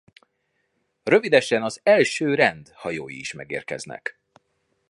[1.03, 4.19] Rövidesen az Első Rend hajói is megérkeznek.